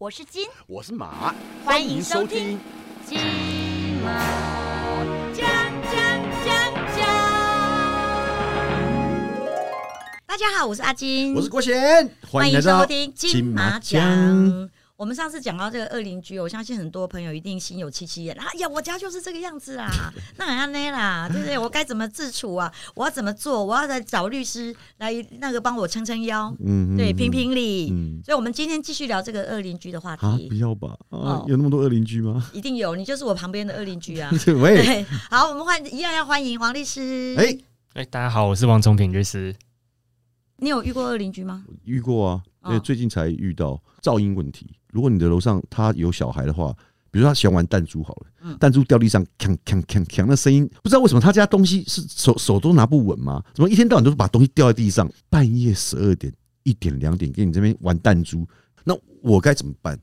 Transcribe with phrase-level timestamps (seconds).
[0.00, 2.58] 我是金，我是马，欢迎收听。
[3.04, 3.18] 金
[4.02, 4.10] 马
[5.34, 5.46] 奖
[5.92, 5.92] 奖
[6.42, 7.06] 奖奖。
[10.24, 14.70] 大家好，我是阿金，我是郭贤，欢迎收听金马奖。
[15.00, 18.36] 我们上次讲到这个二邻居，我相信很多朋友一定心有戚戚焉。
[18.38, 19.88] 哎呀，我家就是这个样子啊，
[20.36, 21.56] 那很安内啦，对不对？
[21.56, 22.70] 我该怎么自处啊？
[22.94, 23.64] 我要怎么做？
[23.64, 27.88] 我要来找律师来那个帮我撑撑腰，嗯对，评评理。
[27.90, 30.94] 嗯所以，我们今天继续聊这个二邻居的话啊，不，要吧
[31.46, 32.50] 有那么多恶邻居吗？
[32.52, 34.30] 一定有，你就是我旁边的二邻居啊。
[34.60, 37.34] 喂，对，好，我们欢一样要欢迎黄律师。
[37.38, 37.56] 哎，
[37.94, 39.56] 哎、大家好，我是王崇平律师。
[40.58, 41.64] 你有遇过二邻居吗？
[41.84, 44.76] 遇过啊，哦对，最近才遇到噪音问题。
[44.92, 46.72] 如果你的楼上他有小孩的话，
[47.10, 53.42] 比如说他喜欢玩弹珠好了嗯，弹珠掉地上，锵锵锵锵，那声音不知道为什么他家东西是手手都拿不稳吗？
[53.52, 55.10] 怎么一天到晚都是把东西掉在地上？
[55.28, 58.46] 半夜十二点、一点、两点给你这边玩弹珠，
[58.84, 59.98] 那我该怎么办？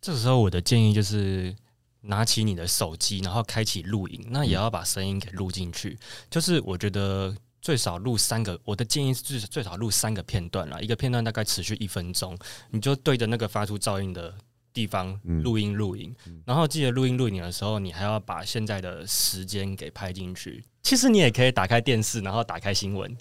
[0.00, 1.54] 这个时候我的建议就是
[2.02, 5.98] 拿起你的手机，然后开启录影，那也要把声音给录进去。
[6.30, 12.38] 就是我觉得最少录三个，我的建议是最最少录三个片段啦，一个片段大概持续一分钟，
[12.70, 14.34] 你就对着那个发出噪音的。
[14.70, 16.14] 地方嗯录音录影，
[16.44, 20.62] 然后记得录音录影的时候，你还要把现在的时间给拍进去。
[20.84, 23.16] 其实你也可以打开电视，然后打开新闻，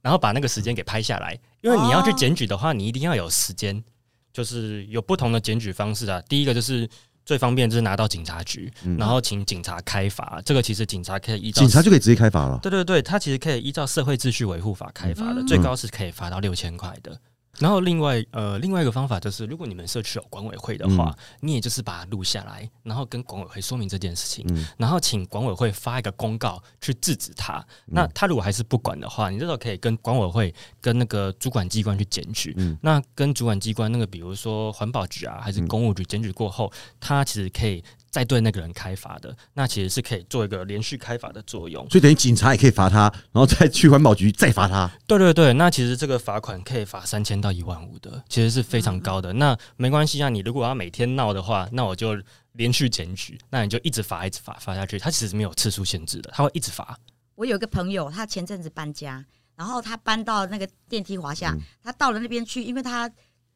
[0.00, 1.38] 然后把那个时间给拍下来。
[1.60, 3.84] 因为你要去哦检举的话，你一定要有时间，
[4.32, 6.20] 就是有不同的检举方式啊。
[6.22, 6.88] 第一个就是
[7.24, 10.40] 最方便，就是拿到警察局，嗯然后请警察开罚。
[10.44, 12.58] 这个其实警察可以依照警察就可以直接开罚了。
[12.62, 17.16] 对对对，他其实可以依照社会秩序维护法开罚的，嗯最高是可以罚到六千块的。
[17.58, 24.66] 然后另外呃另外一个方法就是，如果你们社区有管委会的话，你也就是把它录下来，然后跟管委会说明这件事情，嗯。
[24.78, 27.64] 然后请管委会发一个公告去制止他。
[27.86, 32.54] 那他如果还是不管的话，你这时候可以跟管委会跟那个主管机关去检举。
[32.56, 32.76] 嗯。
[32.80, 39.36] 那跟主管机关那个，比如说环保局啊，还是公务局检举过后，他其实可以再对那个人开罚的。
[39.54, 41.84] 那其实是可以做一个连续开罚的作用。
[41.90, 44.88] 所以等于警察也可以罚他，然后再去环保局再罚他。
[45.06, 49.32] 对对对，那其实这个罚款可以罚三千到一万五的，其实是非常高的。
[49.32, 52.16] 那没关系啊，你如果要每天闹的话，那我就
[52.52, 54.98] 连续检举，那你就一直罚，一直罚，罚下去。
[54.98, 56.96] 他其实是没有次数限制的，他会一直罚。
[57.34, 59.24] 我有一个朋友，他前阵子搬家，
[59.56, 63.10] 然后他搬到那个电梯滑下，嗯他到了那边去，因为他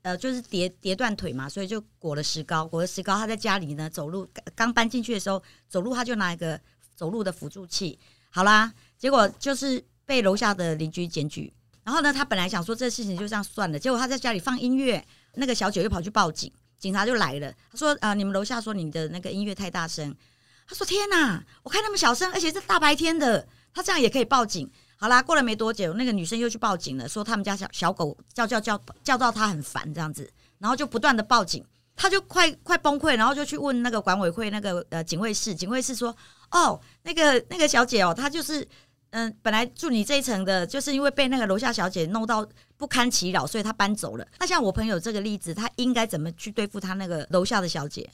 [0.06, 3.17] 呃就是跌跌断腿嘛，所以就裹了石膏，裹了石膏。
[3.17, 4.25] 他在家里呢走路，
[4.55, 6.61] 刚搬进去的时候走路，他就拿一个
[6.94, 7.99] 走路的辅助器。
[8.31, 11.53] 好啦，结果就是被楼下的邻居检举。
[11.83, 17.53] 然后呢，他本来想说这事情就这样算了，结果他在家里放音乐，那个小九又跑去报警，警察就来了。
[17.73, 20.15] 他说：“啊、你们楼下说你的那个音乐太大声。”
[20.69, 23.44] 他说：“天哪，我开那么小声，而且是大白天的，
[23.75, 31.65] 他这样也可以报警。”好啦，过了没多久，那个女生又去报警了，说他们家小小狗叫叫叫叫到她很烦这样子，然后就不断的报警，
[31.95, 36.17] 她就快快崩溃，然后就去问那个管委会那个呃警卫室，警卫室说
[36.51, 38.67] ：“哦，那个那个小姐哦，她就是
[39.11, 42.47] 嗯、本来住你这一层的，就是因为被那个楼下小姐弄到
[42.77, 44.27] 不堪其扰，所以她搬走了。
[44.39, 48.11] 那像我朋友这个例子，他应该怎么去对付他那个楼下的小姐？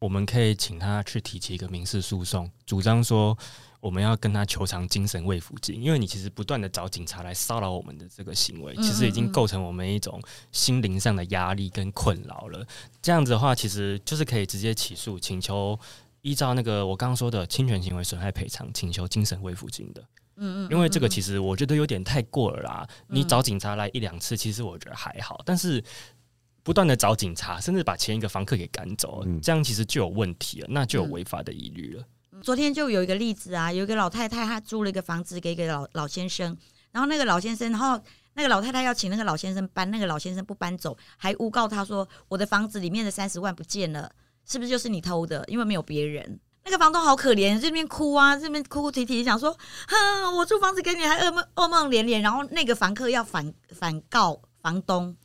[0.00, 3.38] 我们可以请他去提起一个民事诉讼，主张说
[3.84, 10.18] 我们要跟他求偿精神慰抚金，因为你其实不断的找警察来骚扰我们的这个行为，嗯其实已经构成我们一种
[10.52, 12.66] 心灵上的压力跟困扰了。
[13.02, 15.78] 这样子的话，其实就是可以直接起诉，请求
[16.22, 20.02] 依照那个我刚刚说的侵权行为损害赔偿，请求精神慰抚金的。
[20.36, 22.88] 嗯嗯，因为这个嗯其实我觉得有点太过了啦。
[23.06, 25.84] 你找警察来一两次，其实我觉得还好，但是
[26.62, 32.04] 不断的找警察，甚至把前一个房客给赶走，嗯这样其实就有问题了，那就有嗯违法的疑虑了。
[32.44, 36.54] 昨天就有一个例子啊，有一个老太太，她租了一个房子给一个老老先生，
[36.92, 37.98] 然后那个老先生，然后
[38.34, 44.12] 那个老太太要请那个老先生搬，那个老先生不搬走，还诬告他说我的房子里面的三十万不见了，
[44.44, 45.42] 是不是就是你偷的？
[45.48, 46.38] 因为没有别人。
[46.66, 49.56] 那个房东好可怜，这边哭啊，这边哭哭啼啼，想说，
[49.88, 52.20] 哼，我租房子给你，还噩梦噩梦连连。
[52.20, 55.16] 然后那个房客要反反告房东，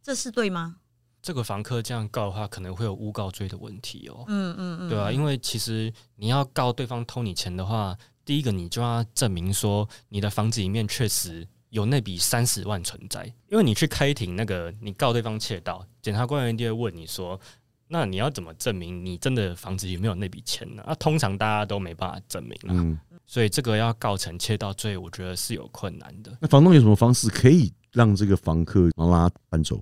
[0.00, 0.76] 这是对吗？
[1.22, 4.24] 这个房客这样告的话，可能会有诬告罪的问题哦。
[4.26, 17.38] 嗯嗯嗯，对啊，因为其实你要告对方偷你钱的话，第一个你就要证明说你的房子里面确实有那笔三十万存在，因为你去开庭那个你告对方窃盗，检察官一定会问你说，
[17.86, 20.82] 那你要怎么证明你真的房子有没有那笔钱呢？
[20.82, 26.36] 啊，通常大家都没办法证明啊，嗯，所以这个要告成窃盗罪，我觉得是有困难的。
[26.40, 29.80] 那房东有什么方式可以让这个房客帮他搬走？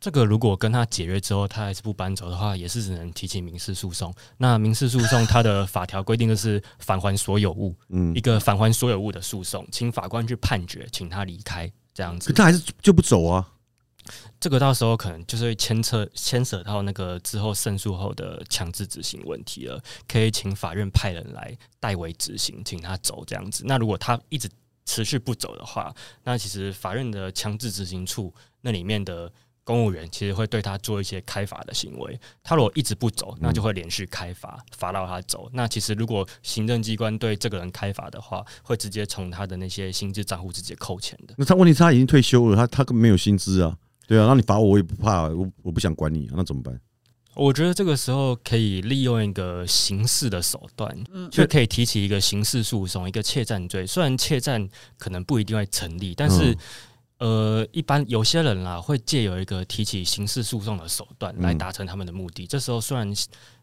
[0.00, 4.14] 这个如果跟他解约之后，他还是不搬走的话，也是只能提起民事诉讼。
[4.36, 12.28] 那民事诉讼它的法条规定就是返还所有物，嗯一，个返还所有物的诉讼，请法官去判决，请他离开这样子。
[12.28, 13.46] 可他还是就不走啊。
[14.40, 23.64] 这个到时候可能就是会牵扯牵扯到那个之后胜诉后的强制执行问题了，可以请法院派人来代为执行，请他走这样子。
[23.66, 24.48] 那如果他一直
[24.86, 25.92] 持续不走的话，
[26.22, 29.30] 那其实法院的强制执行处那里面的
[29.68, 32.18] 公务员其实会对他做一些开罚的行为。
[32.42, 35.50] 他如果一直不走，那就会连续开罚，罚到他走。
[35.52, 41.34] 那其实如果行政机关对这个人开罚的话，会直接从他的那些薪资账户直接扣钱的。
[41.36, 43.76] 那他问题是他已经退休了，他他根本没有薪资啊，
[44.06, 46.80] 对啊，那你罚我我也不怕，我我不想管你啊，那怎么办？
[47.34, 53.86] 我觉得这个时候可以利用一个刑事的手段，嗯就可以提起一个刑事诉讼，一个窃占罪。
[53.86, 54.66] 虽然窃占
[54.96, 56.56] 可能不一定会成立，但是、
[57.18, 62.46] 呃，一般有些人啦会借有一个提起刑事诉讼的手段来达成他们的目的。
[62.46, 63.12] 这时候虽然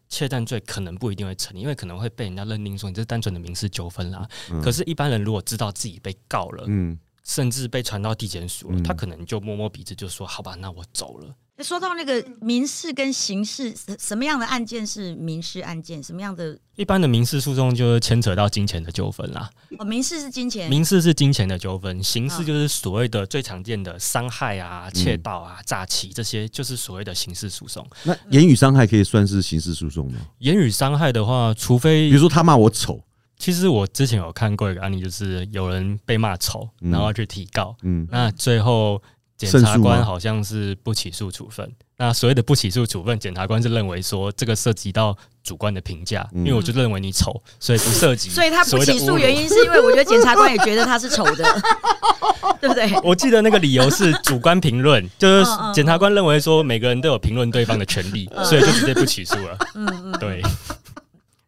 [0.08, 4.28] 窃占罪可能不一定会成立，因为可能会被人家认定说你这是单纯的民事纠纷啦。
[4.50, 16.02] 嗯可是，一般人如果知道自己被告了，嗯，甚至被传到地检署他可能就摸摸鼻子就说：“好吧，那我走了。”说到那个民事跟刑事，什什么样的案件是民事案件？
[16.02, 19.50] 什么样的一般的民事诉讼就是牵扯到金钱的纠纷啦。
[19.78, 27.86] 哦，民事是金钱，民事是金钱的纠纷，刑事嗯就是所谓的最常见的伤害啊、窃盗啊、诈欺这些，就是所谓的刑事诉讼。
[28.04, 30.18] 那言语伤害可以算是刑事诉讼吗？
[30.40, 33.00] 言语伤害的话，除非比如说他骂我丑，
[33.38, 39.02] 其实我之前有看过一个案例，就是有人被骂丑，嗯然后去提告，嗯，那最后
[39.36, 41.70] 检察官好像是不起诉处分。
[41.98, 48.28] 那所谓的不起诉处分，检察官是认为说这个涉及到主观的评价，嗯因为我就认为你丑，所以不涉及。
[48.28, 49.16] 所以他不起诉。
[49.18, 51.62] 原因是因为我觉得检察官也觉得他是丑的，
[52.60, 52.92] 对不对？
[53.02, 59.56] 我记得那个理由是主观评论， 就是检察官认为说每个人都有评论对方的权利，所以就直接不起诉了。
[59.74, 60.42] 嗯嗯，对。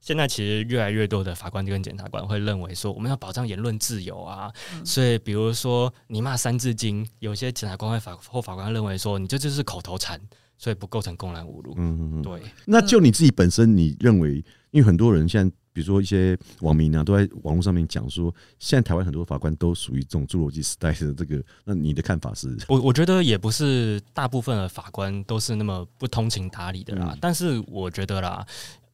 [0.09, 10.19] 现在其实越来越多的法官跟检察官会认为说，我们要保障言论自由啊，嗯所以比如说你骂《三字经》，有些检察官会法或法官认为说，你这就是口头禅，
[10.57, 11.75] 所以不构成公然侮辱。
[11.77, 12.23] 嗯嗯嗯。
[12.23, 14.37] 对，那就你自己本身，你认为，
[14.71, 22.57] 因为很多人现在，比如说一些网民啊，都在网络上面讲说，现在台湾很多法官都属于这种侏罗纪时代的这个，那你的看法是？
[22.67, 28.47] 我我觉得也不是大部分的法官都是那么不通情达理的啦，嗯但是我觉得啦。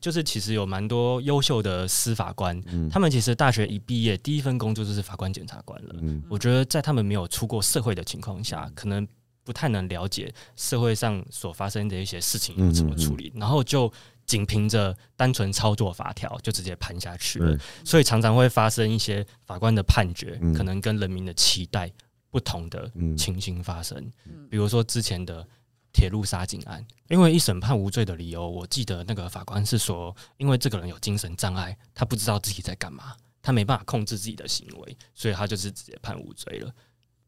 [0.05, 2.91] 就是其实有蛮多优秀的司法官，嗯。
[2.91, 5.95] 他们其实大学一毕业，第一份工作就是法官、检察官了。
[6.03, 6.23] 嗯。
[6.29, 9.09] 我觉得在他们没有出过社会的情况下，可能
[9.43, 13.91] 不太能了解社会上所发生的一些事情要怎么处理，然后就
[14.27, 20.53] 仅凭着单纯操作法条就直接判下去了，所以常常会发生一些法官的判决嗯。
[20.53, 21.91] 可能跟人民的期待
[22.31, 23.17] 不同的嗯。
[23.17, 23.97] 情形发生
[24.27, 25.49] 嗯，比如说之前的。
[25.95, 36.75] 铁路杀警案，因为一审判无罪的理由，我记得那个法官是说，因为这个人有精神障碍，他不知道自己在干嘛，他没办法控制自己的行为，所以他就是直接判无罪了。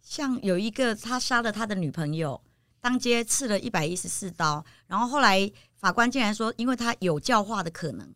[0.03, 2.43] 像有一个他杀了他的女朋友，
[2.81, 8.13] 当街刺了一百一十四刀，然后后来法官竟然说，因为他有教化的可能，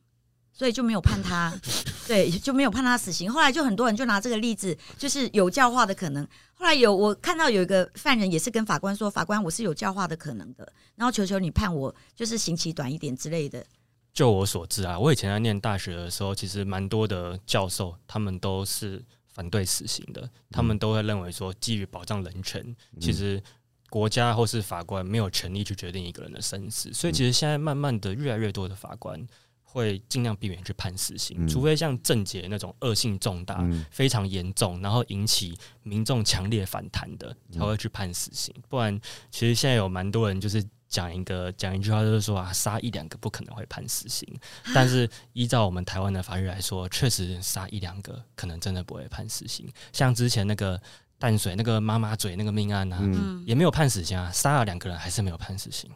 [0.53, 1.57] 所以就没有判他，
[2.11, 3.31] 对，就没有判他死刑。
[3.31, 6.27] 后来就很多人就拿这个例子，就是有教化的可能。
[6.55, 13.65] 后来有我看到有一个犯人也是跟法官说，法官我是有教化的可能的，然后求求你判我就是刑期短一点之类的。
[14.13, 23.41] 就我所知啊，我以前在念大学的时候，其实蛮多的教授他们都是反对死刑的，他们都会认为说，基于保障人权，其实
[23.89, 29.25] 国家或是法官没有权利去决定一个人的生死，所以其实现在慢慢的越来越多的法官
[29.73, 38.55] 会尽量避免去判死刑，嗯除非像郑捷那种恶性重大、嗯非常严重，然后引起民众强烈反弹的，才会去判死刑。
[38.69, 39.01] 不然，
[39.31, 44.29] 其实现在有蛮多人就是讲一个讲一句话，就是说啊，杀一两个不可能会判死刑。
[44.75, 49.71] 但是依照我们台湾的法律来说，确实杀一两个可能真的不会判死刑。
[49.93, 50.81] 像之前那个
[51.19, 55.89] 淡水那个妈妈嘴那个命案啊，嗯，嗯，也没有判死刑啊，杀了两个人还是没有判死刑。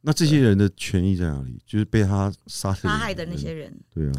[0.00, 1.60] 那这些人的权益在哪里？
[1.66, 4.12] 就是被他杀杀害的那些人，对啊，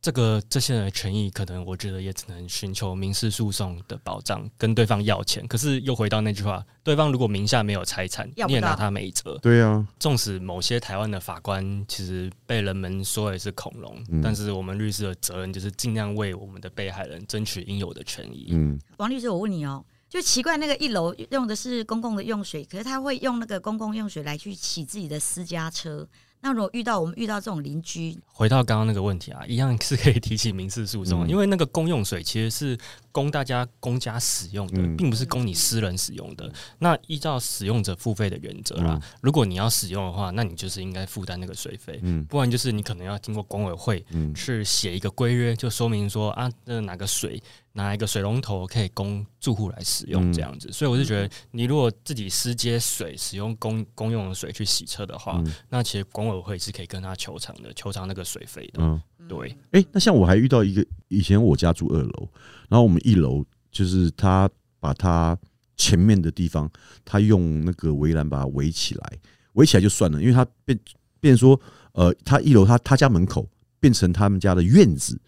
[0.00, 5.46] 这个这些人的权益，可能我觉得也只能寻求民事诉讼的保障，跟对方要钱。
[5.46, 9.38] 可是又回到那句话，对方如果名下没有财产，你也拿他没辙。
[9.42, 18.48] 对啊，纵使某些台湾的法官其实被人们说也是恐龙，嗯但是我们律师的责任就是尽量为我们的被害人争取应有的权益。
[18.52, 26.04] 嗯，王律师，我问你哦，就奇怪那个一楼用的是公共的用水，可是他会用那个公共用水来去洗自己的私家车，
[26.40, 31.28] 那如果遇到我们遇到这种邻居，回到刚刚那个问题啊，一样是可以提起民事诉讼，嗯。
[31.28, 32.76] 因为那个公用水其实是
[33.12, 34.96] 供大家公家使用的，嗯。
[34.96, 36.52] 并不是供你私人使用的。
[36.78, 39.02] 那依照使用者付费的原则啦，嗯。
[39.20, 42.24] 如果你要使用的话，那你就是应该负担那个水费，嗯。
[42.24, 44.34] 不然就是你可能要经过管委会嗯。
[44.34, 47.40] 去写一个规约，就说明说啊，那哪个水
[47.72, 50.32] 哪一个水龙头可以供住户来使用嗯。
[50.32, 50.70] 这样子。
[50.72, 55.52] 所以我就觉得，你如果自己私接水使用公公用的水去洗车的话，嗯。
[55.68, 58.82] 那其实管委会是可以跟他求偿的，求偿那个水费的。
[58.82, 62.28] 嗯，对，哎、那像我还遇到一个，以前我家住二楼，
[62.68, 64.48] 然后我们一楼就是他
[64.78, 65.38] 把他
[65.76, 66.70] 前面的地方，
[67.04, 69.18] 他用那个围栏把它围起来，
[69.54, 70.78] 围起来就算了，因为他变
[71.20, 71.60] 变成说，
[71.92, 73.48] 呃，他一楼他他家门口
[73.78, 75.20] 变成他们家的院子，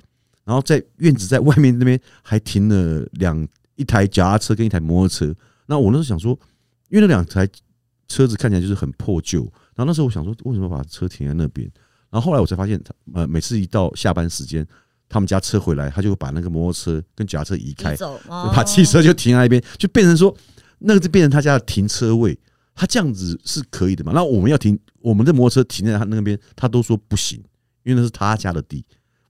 [0.45, 3.47] 然后在院子在外面那边还停了两
[3.77, 5.35] 一台脚踏车跟一台摩托车。
[5.67, 6.39] 那我那时候想说，
[6.89, 7.49] 因为那两台
[8.09, 9.43] 车子看起来就是很破旧，
[9.75, 11.71] 然后那时候我想说，为什么把车停在那边？
[12.11, 14.67] 然后后来我才发现，他呃，每次一到下班时间，
[15.09, 17.97] 他们家车回来，他就会把那个摩托车跟脚踏车移开
[18.29, 20.37] 把汽车就停在那边，就变成说，
[20.81, 22.39] 那个就变成他家的停车位。
[22.75, 24.13] 他这样子是可以的嘛？
[24.15, 27.39] 那我们要停，我们的摩托车停在他那边，他都说不行，
[27.83, 28.83] 因为那是他家的地。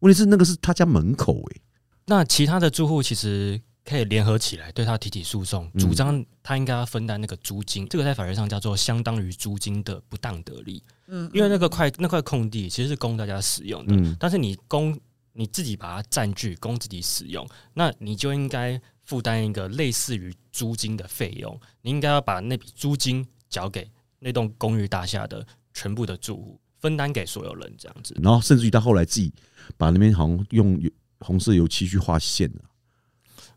[0.02, 1.60] 问题是那个是他家门口诶、
[2.06, 5.80] 那其他的住户其实可以联合起来对他提起诉讼，嗯。
[5.80, 10.82] 主张他应该要分担那个租金，这个在法律上叫做相当于租金的不当得利。
[11.06, 14.16] 嗯，因为那个块那块空地其实是供大家使用的，嗯。
[14.18, 14.98] 但是你供
[15.32, 28.14] 你自己把它占据，供自己使用，那你就应该负担一个类似于租金的费用，你应该要把那笔租金缴给那栋公寓大厦的全部的住户，分担给所有人，这样子。
[28.22, 29.32] 然后甚至于他后来自己
[29.78, 32.60] 把那边好像用油红色油漆去画线了。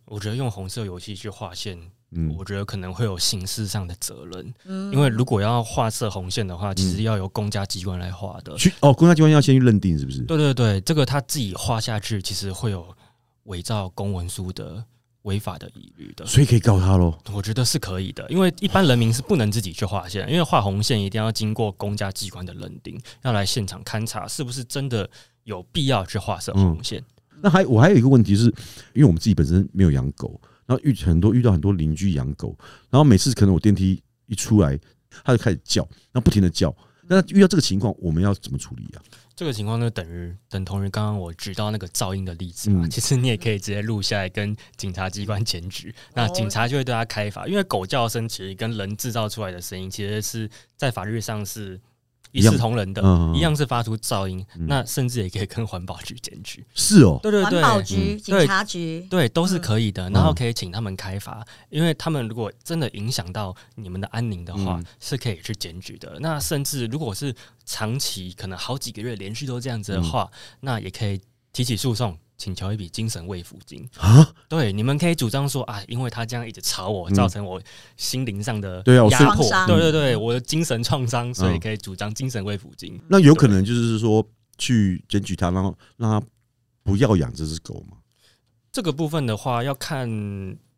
[0.05, 1.75] 我觉得用红色油漆去画线，
[2.11, 8.55] 嗯，我觉得可能会有形式上的责任，嗯因为如果要画色红线的话，其实要由公家机关来画的。
[8.55, 10.21] 去哦，公家机关要先去认定是不是？
[10.21, 12.95] 对对对，这个他自己画下去，其实会有
[13.45, 14.85] 伪造公文书的
[15.25, 16.25] 违法的疑虑的。
[16.25, 17.13] 所以可以告他喽。
[17.31, 25.07] 我觉得是可以的，因为一般人民是不能自己去画线，因为画红线一定要经过公家机关的认定，要来现场勘查是不是真的
[25.43, 27.03] 有必要去画设红线。
[27.41, 28.45] 那还我还有一个问题是，
[28.93, 32.57] 因为我们自己本身没有养狗，然后遇很多遇到很多邻居养狗，
[32.89, 34.79] 然后每次可能我电梯一出来，
[35.23, 36.73] 它就开始叫，然后不停的叫。
[37.07, 39.01] 那遇到这个情况，我们要怎么处理啊？
[39.35, 42.89] 这个情况就等于等同于刚刚我举到那个噪音的例子嘛，嗯。
[42.91, 51.79] 其实你也可以直接录下来跟警察机关检举，那哦警察就会对他开罚，因为狗叫声其实跟人制造出来的声音其实是在法律上是
[52.35, 54.67] 一视同仁的，嗯一样是发出噪音，嗯。
[54.67, 56.65] 那甚至也可以跟环保局检举。
[56.73, 58.19] 是哦，对对对，环保局、嗯。
[58.19, 59.61] 警察局，对，都是嗯。
[59.61, 64.85] 可以的，然后可以请他们开罚，因为他们如果真的影响到你们的安宁的话，嗯。
[64.99, 66.17] 是可以去检举的。
[66.19, 67.33] 那甚至如果是
[67.65, 69.95] 长期，可能好几个月连续都这样子嗯。
[69.95, 71.21] 的话，那也可以
[71.53, 73.87] 提起诉讼，请求一笔精神慰抚金。
[73.97, 77.61] 啊，对，你们可以主张说啊，因为他这样一直吵我，嗯造成我
[77.97, 82.99] 心灵上的对啊我压迫对对对，我的精神创伤，所以嗯可以主张精神慰抚金。
[83.09, 84.25] 那有可能就是说
[84.57, 86.27] 去检举他，然后让他
[86.83, 87.97] 不要养这只狗吗？
[88.71, 90.09] 这个部分的话，要看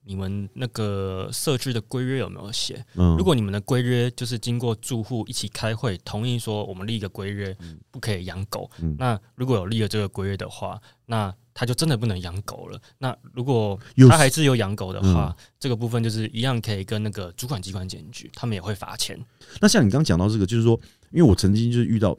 [0.03, 2.85] 你们那个社区的规约有没有写。
[2.95, 8.69] 嗯，如果你们的规约就是经过住户一起开会，同意说我们立一个规约嗯，不可以养狗。
[8.79, 12.79] 嗯那如果有立了这个规约的话，那他就真的不能养狗了。
[12.99, 19.19] 那如果有他还是有养狗的话，嗯这个部分就是一样可以跟那个主管机关检举，他们也会罚钱。
[19.59, 22.15] 那像你刚刚讲到这个，就是说，因为我曾经就是遇到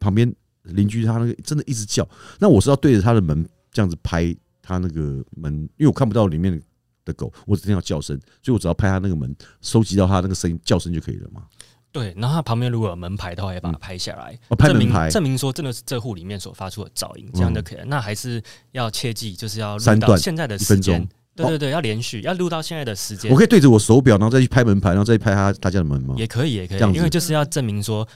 [0.00, 2.04] 旁边邻居他那个真的一直叫，
[2.40, 6.60] 那我是要对着他的门这样子拍他那个门，因为我看不到里面
[7.04, 11.46] 的狗，我只听到叫声，所以我只要拍他那个门，收集到他那个声音叫声就可以了嘛。
[11.92, 17.84] 对，然后他旁边如果有门牌的话，也把它拍下来，哦，拍证明，证明说真的是这户里面所发出的噪音，这样就可以了。
[17.84, 18.42] 那还是
[18.72, 21.08] 要切记，就是要录到现在的分时间钟。
[21.34, 23.36] 对对对，要连续，要录到现在的时间我。
[23.36, 26.14] 可以对着我手表，然后再去拍门牌，然后再去拍他他家的门吗？
[26.18, 28.06] 也可以，也可以因为就是要证明说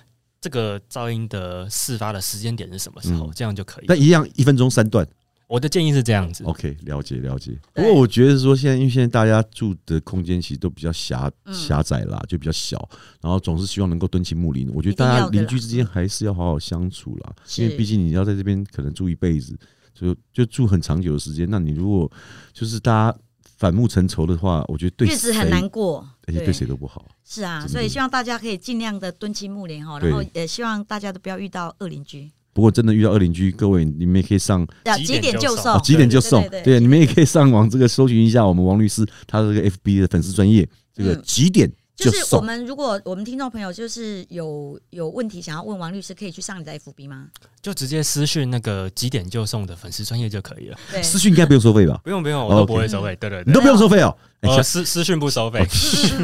[0.40, 3.87] 这个噪音的事发的时间点是什么时候，嗯这样就可以。
[3.88, 5.07] 那一样一分钟三段。
[5.47, 7.57] 我的建议是这样子，OK，了解了解。
[7.73, 12.89] 不过我觉得说现在，因为现在大家住的空间其实都比较狭嗯狭窄啦，就比较小，
[13.21, 14.71] 然后总是希望能够敦亲睦邻。
[14.75, 19.57] 我觉得大家邻居之间还是要好好相处啦，因为毕竟你要在这边可能住一辈子，
[19.95, 21.47] 就就住很长久的时间。
[21.51, 22.11] 那你如果
[22.53, 23.19] 就是大家
[23.57, 27.07] 反目成仇的话，我觉得对日子很难过，而且对谁都不好。
[27.23, 42.45] 是啊，所以希望大家可以尽量的敦亲睦邻哈，然后也希望大家都不要遇到恶邻居，不过真的遇到二邻居，各位你们也可以上要几几点就送几点就送对你们也可以上网这个搜寻一下我们王律师他的这个 FB 的粉丝专业，这个嗯几点就是我送。
[42.45, 47.27] 们如果我们听众朋友就是有有问题想要问王律师，可以去上你的 FB 吗？
[47.61, 50.79] 就直接私讯那个几点就送的粉丝专业就可以了。
[50.93, 52.01] 对，私讯应该不用收费吧？
[52.05, 53.17] 不用不用，哦我都不会收费。
[53.17, 54.17] 对对对，你都不用收费哦。
[54.63, 55.61] 私私讯不收费。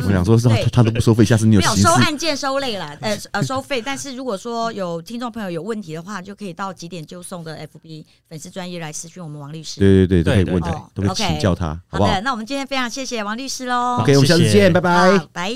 [0.06, 3.80] 我想说是他他都不收费，下次你有没有收案件收累了，呃呃收费。
[3.80, 9.80] 但是如果说有听众朋友有问题的话，就可以到几点就送的 FB 粉丝专业来私讯我们王律师。
[9.80, 13.98] 对对对，都可以对问对他，都可以 OK 请教他，好不好好的，那我们今天非常谢谢王律师喽。
[14.00, 15.18] ？OK，我们下次见，拜拜。
[15.32, 15.50] 拜。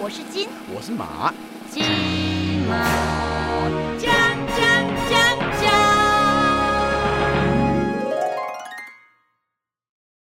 [0.00, 1.32] 我是金我是马。
[1.70, 3.27] 金。